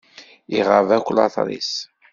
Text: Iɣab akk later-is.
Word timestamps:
Iɣab 0.57 0.87
akk 0.97 1.07
later-is. 1.15 1.73